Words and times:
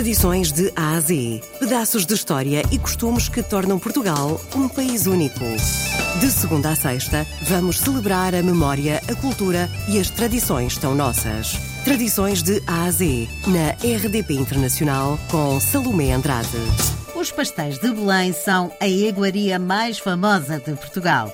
Tradições 0.00 0.50
de 0.50 0.72
A 0.74 0.92
a 0.92 1.00
Z. 1.00 1.42
Pedaços 1.58 2.06
de 2.06 2.14
história 2.14 2.62
e 2.72 2.78
costumes 2.78 3.28
que 3.28 3.42
tornam 3.42 3.78
Portugal 3.78 4.40
um 4.56 4.66
país 4.66 5.06
único. 5.06 5.44
De 6.20 6.30
segunda 6.30 6.70
a 6.70 6.74
sexta, 6.74 7.26
vamos 7.42 7.78
celebrar 7.78 8.34
a 8.34 8.42
memória, 8.42 9.02
a 9.06 9.14
cultura 9.14 9.68
e 9.90 10.00
as 10.00 10.08
tradições 10.08 10.78
tão 10.78 10.94
nossas. 10.94 11.52
Tradições 11.84 12.42
de 12.42 12.62
A 12.66 12.84
a 12.84 12.90
Z, 12.90 13.28
na 13.46 13.72
RDP 13.72 14.32
Internacional, 14.32 15.18
com 15.30 15.60
Salomé 15.60 16.12
Andrade. 16.12 16.48
Os 17.14 17.30
pastéis 17.30 17.76
de 17.78 17.92
Belém 17.92 18.32
são 18.32 18.72
a 18.80 18.88
iguaria 18.88 19.58
mais 19.58 19.98
famosa 19.98 20.58
de 20.58 20.72
Portugal. 20.76 21.30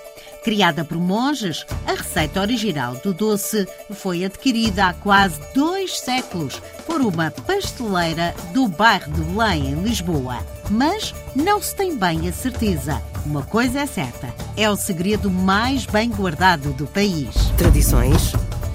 Criada 0.47 0.85
por 0.85 0.97
monges, 0.97 1.67
a 1.85 1.95
receita 1.95 2.41
original 2.41 2.95
do 3.03 3.13
doce 3.13 3.67
foi 3.91 4.25
adquirida 4.25 4.87
há 4.87 4.95
quase 4.95 5.41
dois 5.53 5.99
séculos 5.99 6.63
por 6.87 7.01
uma 7.01 7.33
pasteleira 7.33 8.33
do 8.55 8.69
bairro 8.69 9.11
de 9.11 9.23
Belém, 9.23 9.73
em 9.73 9.83
Lisboa. 9.83 10.39
Mas 10.71 11.13
não 11.35 11.61
se 11.61 11.75
tem 11.75 11.99
bem 11.99 12.29
a 12.29 12.33
certeza. 12.33 13.03
Uma 13.25 13.43
coisa 13.43 13.81
é 13.81 13.87
certa: 13.87 14.33
é 14.57 14.71
o 14.71 14.77
segredo 14.77 15.29
mais 15.29 15.85
bem 15.85 16.11
guardado 16.11 16.73
do 16.75 16.87
país. 16.87 17.35
Tradições 17.59 18.31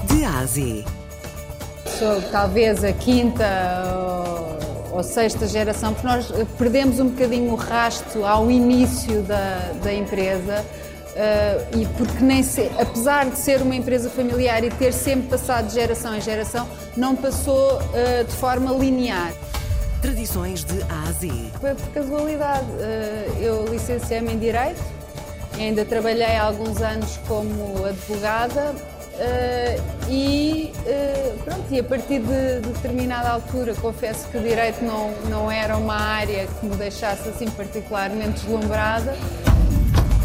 de 0.09 0.25
Ásia. 0.25 0.83
Sou 1.85 2.21
talvez 2.33 2.83
a 2.83 2.91
quinta 2.91 3.45
ou, 4.91 5.01
sexta 5.01 5.47
geração, 5.47 5.93
porque 5.93 6.07
nós 6.07 6.31
perdemos 6.57 6.99
um 6.99 7.07
bocadinho 7.07 7.53
o 7.53 7.55
rasto 7.55 8.25
ao 8.25 8.51
início 8.51 9.21
da, 9.21 9.71
da 9.81 9.93
empresa. 9.93 10.65
Uh, 11.11 11.81
e 11.81 11.85
porque 11.97 12.23
nem 12.23 12.41
se, 12.41 12.71
apesar 12.79 13.29
de 13.29 13.37
ser 13.37 13.61
uma 13.61 13.75
empresa 13.75 14.09
familiar 14.09 14.63
e 14.63 14.69
ter 14.69 14.93
sempre 14.93 15.27
passado 15.27 15.67
de 15.67 15.73
geração 15.73 16.15
em 16.15 16.21
geração, 16.21 16.67
não 16.95 17.17
passou 17.17 17.79
uh, 17.79 18.23
de 18.25 18.33
forma 18.33 18.71
linear. 18.71 19.33
Tradições 20.01 20.63
de 20.63 20.81
A 20.83 21.09
a 21.09 21.11
Z. 21.11 21.29
Foi 21.59 21.75
por 21.75 21.87
casualidade. 21.89 22.65
Uh, 22.65 23.41
eu 23.41 23.65
licenciei-me 23.67 24.33
em 24.33 24.39
Direito, 24.39 24.81
ainda 25.59 25.83
trabalhei 25.83 26.37
alguns 26.37 26.81
anos 26.81 27.19
como 27.27 27.85
advogada 27.85 28.73
e 30.09 30.71
pronto, 31.43 31.65
e 31.69 31.79
a 31.79 31.83
partir 31.83 32.21
de, 32.21 32.61
de 32.61 32.69
determinada 32.69 33.29
altura 33.29 33.75
confesso 33.75 34.27
que 34.29 34.37
o 34.37 34.41
Direito 34.41 34.83
não, 34.83 35.11
não 35.29 35.51
era 35.51 35.77
uma 35.77 35.93
área 35.93 36.47
que 36.47 36.65
me 36.65 36.75
deixasse 36.75 37.29
assim 37.29 37.47
particularmente 37.51 38.41
deslumbrada. 38.45 39.15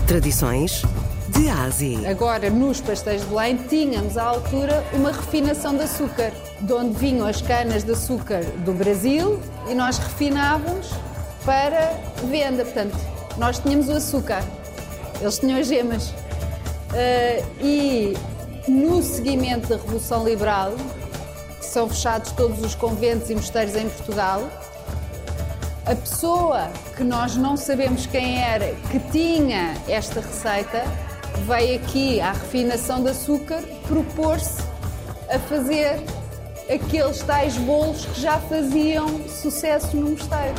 Tradições 0.07 0.83
de 1.31 1.49
Ásia. 1.49 2.09
Agora, 2.09 2.49
nos 2.49 2.81
pastéis 2.81 3.23
de 3.23 3.27
Belém, 3.27 3.57
tínhamos 3.57 4.17
à 4.17 4.23
altura 4.23 4.85
uma 4.93 5.11
refinação 5.11 5.77
de 5.77 5.83
açúcar, 5.83 6.33
de 6.61 6.73
onde 6.73 6.97
vinham 6.97 7.27
as 7.27 7.43
canas 7.43 7.83
de 7.83 7.91
açúcar 7.91 8.45
do 8.65 8.73
Brasil 8.73 9.41
e 9.69 9.75
nós 9.75 9.99
refinávamos 9.99 10.91
para 11.45 11.93
venda. 12.31 12.65
Portanto, 12.65 12.97
nós 13.37 13.59
tínhamos 13.59 13.89
o 13.89 13.95
açúcar, 13.95 14.45
eles 15.21 15.41
tinham 15.41 15.59
as 15.59 15.67
gemas. 15.67 16.11
Uh, 16.11 17.45
e 17.61 18.17
no 18.69 19.03
seguimento 19.03 19.69
da 19.69 19.77
Revolução 19.77 20.25
Liberal, 20.25 20.73
que 21.59 21.67
são 21.67 21.89
fechados 21.89 22.31
todos 22.31 22.63
os 22.63 22.77
conventos 22.77 23.29
e 23.29 23.35
mosteiros 23.35 23.75
em 23.75 23.89
Portugal, 23.89 24.49
a 25.87 25.95
pessoa 25.95 26.69
que 26.97 27.05
nós 27.05 27.37
não 27.37 27.57
sabemos 27.57 28.07
quem 28.07 28.43
era, 28.43 28.75
que 28.91 28.99
tinha 29.13 29.75
esta 29.89 30.21
receita, 30.21 30.83
veio 31.47 31.77
aqui 31.77 32.21
à 32.21 32.33
refinação 32.33 33.05
de 33.05 33.11
açúcar 33.11 33.63
propor-se 33.87 34.63
a 35.31 35.39
fazer 35.39 36.03
aqueles 36.69 37.21
tais 37.21 37.57
bolos 37.59 38.05
que 38.05 38.21
já 38.21 38.39
faziam 38.41 39.29
sucesso 39.29 39.97
no 39.97 40.11
mosteiro. 40.11 40.55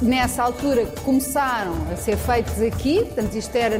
Nessa 0.00 0.44
altura 0.44 0.86
começaram 1.04 1.74
a 1.92 1.96
ser 1.96 2.16
feitos 2.16 2.62
aqui, 2.62 3.04
portanto 3.04 3.34
isto 3.34 3.56
era, 3.56 3.76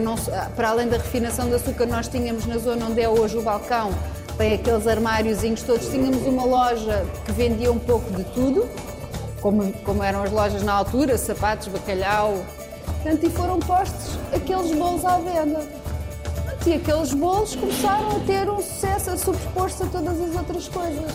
para 0.56 0.70
além 0.70 0.88
da 0.88 0.96
refinação 0.96 1.48
de 1.48 1.54
açúcar, 1.54 1.86
nós 1.86 2.08
tínhamos 2.08 2.44
na 2.44 2.58
zona 2.58 2.87
onde 2.87 3.00
é 3.00 3.08
hoje 3.08 3.37
o 3.37 3.42
balcão, 3.42 3.94
tem 4.37 4.54
aqueles 4.54 4.88
armáriozinhos 4.88 5.62
todos, 5.62 5.87
tínhamos 5.87 6.26
uma 6.26 6.44
loja 6.44 7.06
que 7.25 7.31
vendia 7.31 7.70
um 7.70 7.78
pouco 7.78 8.10
de 8.10 8.25
tudo, 8.25 8.69
como, 9.41 9.72
como 9.84 10.03
eram 10.03 10.22
as 10.22 10.31
lojas 10.31 10.62
na 10.62 10.72
altura, 10.72 11.16
sapatos, 11.19 11.69
bacalhau. 11.69 12.44
Portanto, 12.84 13.26
e 13.26 13.31
foram 13.31 13.59
postos 13.60 14.19
aqueles 14.34 14.75
bolos 14.76 15.04
à 15.04 15.19
venda. 15.19 15.66
E 16.66 16.75
aqueles 16.75 17.15
bolos 17.15 17.56
começaram 17.56 18.16
a 18.16 18.21
ter 18.21 18.50
um 18.50 18.60
sucesso 18.60 19.10
a 19.10 19.16
sobrepor-se 19.16 19.82
a 19.84 19.87
todas 19.87 20.21
as 20.21 20.37
outras 20.37 20.69
coisas. 20.69 21.12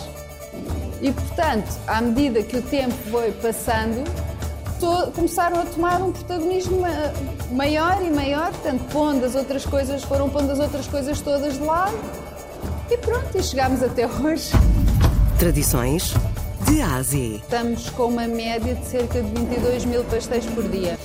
E, 1.00 1.12
portanto, 1.12 1.78
à 1.86 2.02
medida 2.02 2.42
que 2.42 2.58
o 2.58 2.62
tempo 2.62 2.96
foi 3.12 3.32
passando, 3.34 4.04
começaram 5.14 5.62
a 5.62 5.66
tomar 5.66 6.02
um 6.02 6.12
protagonismo 6.12 6.82
maior 7.52 8.02
e 8.02 8.10
maior, 8.10 8.52
portanto, 8.52 8.84
pondo 8.92 9.26
as 9.26 9.36
outras 9.36 9.66
coisas, 9.66 10.04
foram 10.04 10.30
pondo 10.30 10.52
as 10.52 10.60
outras 10.60 10.88
coisas 10.88 11.22
todas 11.22 11.54
de 11.54 11.64
lado. 11.64 11.98
E 12.90 12.98
pronto, 12.98 13.38
e 13.38 13.44
chegámos 13.44 13.84
até 13.84 14.08
hoje. 14.08 14.52
Tradições 15.38 16.14
de 16.64 16.82
Ásia. 16.82 17.36
Estamos 17.38 17.90
com 17.92 18.06
uma 18.06 18.28
média 18.28 18.76
de 18.76 18.86
cerca 18.86 19.22
de 19.22 19.30
22 19.40 19.86
mil 19.86 20.04
pastéis 20.06 20.46
por 20.46 20.68
dia. 20.70 20.98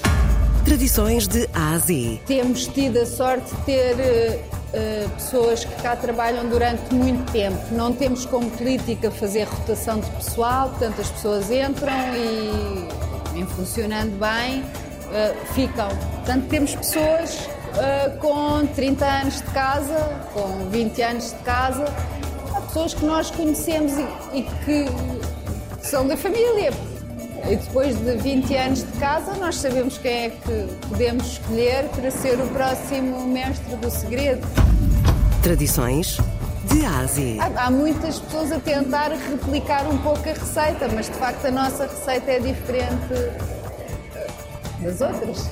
Tradições 0.65 1.27
de 1.27 1.49
Ásia. 1.55 2.21
Temos 2.27 2.67
tido 2.67 2.99
a 2.99 3.07
sorte 3.07 3.55
de 3.55 3.63
ter 3.63 3.95
uh, 3.95 5.09
pessoas 5.11 5.65
que 5.65 5.83
cá 5.83 5.97
trabalham 5.97 6.49
durante 6.49 6.95
muito 6.95 7.31
tempo. 7.33 7.59
Não 7.73 7.93
temos 7.93 8.27
como 8.27 8.51
política 8.51 9.11
fazer 9.11 9.45
rotação 9.45 10.01
de 10.01 10.11
pessoal, 10.11 10.71
portanto 10.71 11.01
as 11.01 11.11
pessoas 11.11 11.51
entram 11.51 11.95
e, 12.15 13.39
em 13.39 13.47
funcionando 13.47 14.19
bem, 14.19 14.61
uh, 14.61 15.55
ficam. 15.55 15.89
Portanto, 15.89 16.47
temos 16.49 16.75
pessoas 16.75 17.37
uh, 17.37 18.19
com 18.19 18.67
30 18.67 19.05
anos 19.05 19.37
de 19.37 19.45
casa, 19.45 20.21
com 20.33 20.69
20 20.71 21.03
anos 21.03 21.31
de 21.31 21.39
casa, 21.39 21.85
pessoas 22.69 22.95
que 22.95 23.05
nós 23.05 23.31
conhecemos 23.31 23.93
e, 23.97 24.39
e 24.39 24.43
que 24.43 25.18
são 25.89 26.07
da 26.07 26.17
família. 26.17 26.71
E 27.49 27.57
depois 27.57 27.97
de 27.97 28.17
20 28.17 28.57
anos 28.57 28.79
de 28.81 28.99
casa, 28.99 29.33
nós 29.35 29.57
sabemos 29.57 29.97
quem 29.97 30.13
é 30.13 30.29
que 30.29 30.87
podemos 30.87 31.27
escolher 31.27 31.85
para 31.95 32.11
ser 32.11 32.39
o 32.41 32.47
próximo 32.49 33.27
mestre 33.27 33.75
do 33.77 33.91
segredo. 33.91 34.47
Tradições 35.43 36.19
de 36.65 36.85
Ásia. 36.85 37.43
Há, 37.43 37.67
há 37.67 37.71
muitas 37.71 38.19
pessoas 38.19 38.53
a 38.53 38.61
tentar 38.61 39.13
replicar 39.13 39.89
um 39.89 39.97
pouco 39.99 40.29
a 40.29 40.33
receita, 40.33 40.89
mas 40.95 41.07
de 41.07 41.15
facto 41.15 41.47
a 41.47 41.51
nossa 41.51 41.87
receita 41.87 42.33
é 42.33 42.39
diferente 42.39 43.15
das 44.83 45.01
outras. 45.01 45.49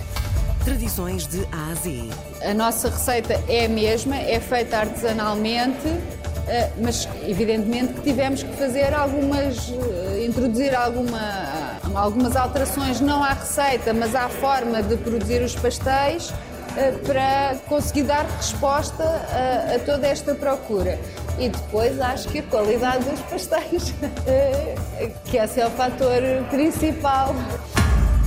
Tradições 0.65 1.27
de 1.27 1.47
Ásia. 1.71 2.13
A 2.43 2.53
nossa 2.53 2.91
receita 2.91 3.41
é 3.49 3.65
a 3.65 3.69
mesma, 3.69 4.17
é 4.17 4.39
feita 4.39 4.79
artesanalmente 4.79 5.89
mas 6.81 7.09
evidentemente 7.27 7.95
que 7.95 8.01
tivemos 8.03 8.43
que 8.43 8.53
fazer 8.57 8.95
algumas, 8.95 9.71
eh, 9.71 10.25
introduzir 10.27 10.75
alguma, 10.75 11.21
algumas 11.95 12.37
alterações, 12.37 13.01
não 13.01 13.23
à 13.23 13.33
receita, 13.33 13.93
mas 13.93 14.15
à 14.15 14.29
forma 14.29 14.83
de 14.83 14.97
produzir 14.97 15.43
os 15.43 15.55
pastéis, 15.57 16.33
eh, 16.77 16.93
para 17.05 17.57
conseguir 17.69 18.05
dar 18.05 18.25
resposta 18.25 19.03
a, 19.03 19.75
a 19.75 19.79
toda 19.81 20.07
esta 20.07 20.35
procura. 20.35 20.99
E 21.39 21.49
depois 21.49 22.01
acho 22.01 22.29
que 22.29 22.39
a 22.39 22.43
qualidade 22.45 23.05
dos 23.05 23.21
pastéis, 23.23 23.93
que 25.27 25.37
esse 25.37 25.61
é 25.61 25.67
o 25.67 25.71
fator 25.71 26.23
principal. 26.51 27.35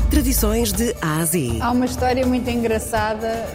Tradições 0.09 0.73
de 0.73 0.95
Ásia. 0.99 1.63
Há 1.63 1.71
uma 1.71 1.85
história 1.85 2.25
muito 2.25 2.49
engraçada 2.49 3.45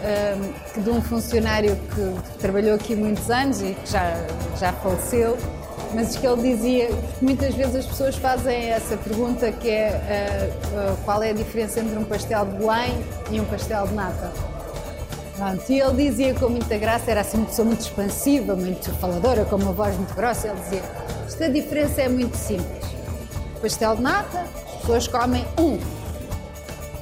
um, 0.76 0.82
de 0.82 0.88
um 0.88 1.02
funcionário 1.02 1.76
que 1.76 2.38
trabalhou 2.38 2.76
aqui 2.76 2.94
muitos 2.94 3.28
anos 3.28 3.60
e 3.60 3.74
que 3.74 3.90
já, 3.90 4.24
já 4.58 4.72
faleceu, 4.72 5.36
mas 5.92 6.16
que 6.16 6.24
ele 6.24 6.54
dizia 6.54 6.86
que 6.86 7.24
muitas 7.24 7.56
vezes 7.56 7.74
as 7.74 7.86
pessoas 7.86 8.14
fazem 8.16 8.70
essa 8.70 8.96
pergunta 8.96 9.50
que 9.50 9.68
é 9.68 10.52
uh, 10.72 10.96
qual 11.04 11.22
é 11.24 11.30
a 11.30 11.32
diferença 11.32 11.80
entre 11.80 11.98
um 11.98 12.04
pastel 12.04 12.46
de 12.46 12.58
Belém 12.58 13.04
e 13.32 13.40
um 13.40 13.44
pastel 13.46 13.88
de 13.88 13.94
nata. 13.94 14.32
Pronto, 15.36 15.64
e 15.68 15.80
ele 15.80 16.08
dizia 16.08 16.34
com 16.34 16.48
muita 16.48 16.78
graça, 16.78 17.10
era 17.10 17.22
assim 17.22 17.38
uma 17.38 17.46
pessoa 17.46 17.66
muito 17.66 17.80
expansiva, 17.80 18.54
muito 18.54 18.92
faladora, 19.00 19.44
com 19.44 19.56
uma 19.56 19.72
voz 19.72 19.96
muito 19.96 20.14
grossa, 20.14 20.46
ele 20.46 20.60
dizia, 20.60 20.82
esta 21.26 21.50
diferença 21.50 22.02
é 22.02 22.08
muito 22.08 22.36
simples. 22.36 22.84
Pastel 23.60 23.96
de 23.96 24.02
nata, 24.02 24.44
as 24.66 24.80
pessoas 24.80 25.08
comem 25.08 25.44
um, 25.58 25.78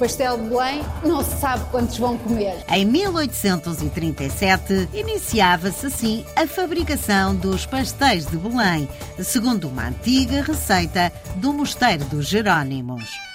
pastel 0.03 0.37
de 0.37 0.49
Belém, 0.49 0.81
não 1.05 1.23
se 1.23 1.39
sabe 1.39 1.63
quantos 1.71 1.97
vão 1.97 2.17
comer. 2.17 2.57
Em 2.67 2.85
1837, 2.85 4.89
iniciava-se 4.93 5.85
assim 5.85 6.25
a 6.35 6.45
fabricação 6.45 7.33
dos 7.33 7.65
pastéis 7.65 8.25
de 8.25 8.35
Belém, 8.35 8.89
segundo 9.19 9.69
uma 9.69 9.87
antiga 9.87 10.43
receita 10.43 11.09
do 11.37 11.53
Mosteiro 11.53 12.03
dos 12.05 12.27
Jerónimos. 12.27 13.32